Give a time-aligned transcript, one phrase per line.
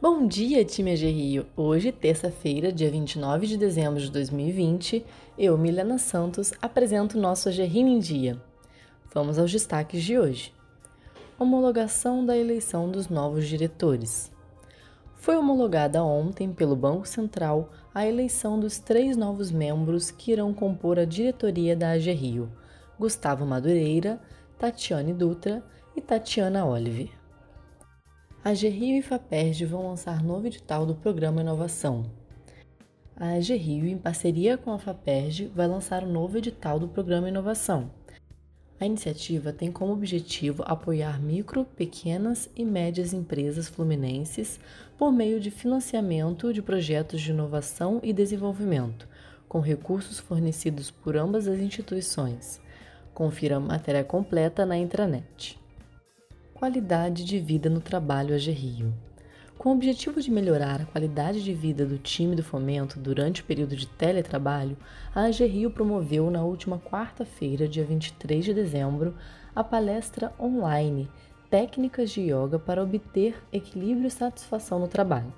[0.00, 1.46] Bom dia, time AG Rio!
[1.56, 5.04] Hoje, terça-feira, dia 29 de dezembro de 2020,
[5.36, 8.40] eu, Milena Santos, apresento o nosso AG Rio em Dia.
[9.12, 10.54] Vamos aos destaques de hoje.
[11.36, 14.30] Homologação da eleição dos novos diretores.
[15.16, 21.00] Foi homologada ontem pelo Banco Central a eleição dos três novos membros que irão compor
[21.00, 22.48] a diretoria da AG Rio:
[22.96, 24.20] Gustavo Madureira,
[24.56, 25.60] Tatiane Dutra
[25.96, 27.17] e Tatiana Oliver.
[28.48, 32.06] A GRIO e FAPERJ vão lançar novo edital do Programa Inovação.
[33.14, 37.90] A AGRIO, em parceria com a FAPERJ, vai lançar um novo edital do Programa Inovação.
[38.80, 44.58] A iniciativa tem como objetivo apoiar micro, pequenas e médias empresas fluminenses
[44.96, 49.06] por meio de financiamento de projetos de inovação e desenvolvimento,
[49.46, 52.62] com recursos fornecidos por ambas as instituições.
[53.12, 55.58] Confira a matéria completa na intranet.
[56.58, 58.92] Qualidade de vida no trabalho AG Rio.
[59.56, 63.44] Com o objetivo de melhorar a qualidade de vida do time do fomento durante o
[63.44, 64.76] período de teletrabalho,
[65.14, 69.14] a AG Rio promoveu na última quarta-feira, dia 23 de dezembro,
[69.54, 71.08] a palestra online
[71.48, 75.32] Técnicas de Yoga para obter equilíbrio e satisfação no trabalho.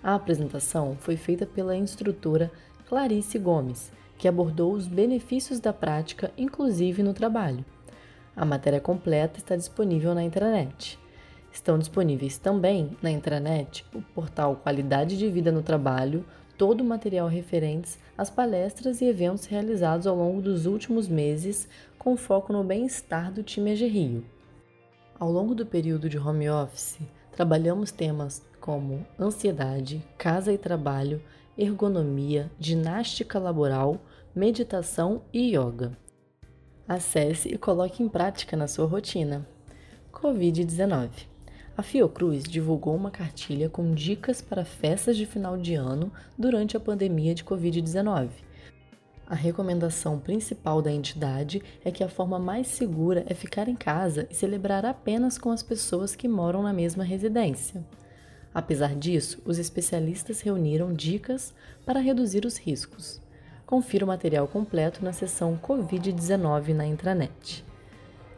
[0.00, 2.48] A apresentação foi feita pela instrutora
[2.88, 7.64] Clarice Gomes, que abordou os benefícios da prática, inclusive no trabalho.
[8.36, 10.98] A matéria completa está disponível na intranet.
[11.52, 16.24] Estão disponíveis também na intranet o portal Qualidade de Vida no Trabalho,
[16.56, 22.16] todo o material referentes às palestras e eventos realizados ao longo dos últimos meses, com
[22.16, 24.24] foco no bem-estar do time AG Rio.
[25.18, 26.98] Ao longo do período de home office,
[27.32, 31.20] trabalhamos temas como ansiedade, casa e trabalho,
[31.58, 34.00] ergonomia, ginástica laboral,
[34.34, 35.96] meditação e yoga.
[36.90, 39.46] Acesse e coloque em prática na sua rotina.
[40.12, 41.08] Covid-19.
[41.76, 46.80] A Fiocruz divulgou uma cartilha com dicas para festas de final de ano durante a
[46.80, 48.30] pandemia de Covid-19.
[49.24, 54.26] A recomendação principal da entidade é que a forma mais segura é ficar em casa
[54.28, 57.86] e celebrar apenas com as pessoas que moram na mesma residência.
[58.52, 61.54] Apesar disso, os especialistas reuniram dicas
[61.86, 63.22] para reduzir os riscos.
[63.70, 67.64] Confira o material completo na seção Covid-19 na intranet.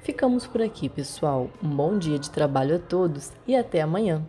[0.03, 1.49] Ficamos por aqui, pessoal.
[1.63, 4.23] Um bom dia de trabalho a todos e até amanhã!